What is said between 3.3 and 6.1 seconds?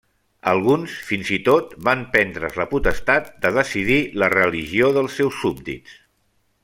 de decidir la religió dels seus súbdits.